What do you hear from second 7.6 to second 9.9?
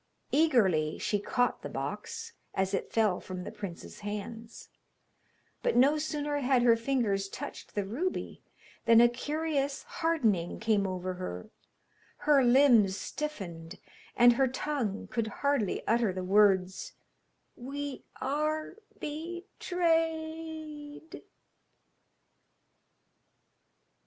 the ruby, than a curious